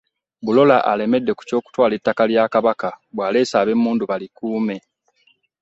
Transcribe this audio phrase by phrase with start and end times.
[0.45, 4.77] Bulola alemeddekoku ky'okutwala ettaka lya Kabaka bw'aleese ab'emmundu balikuume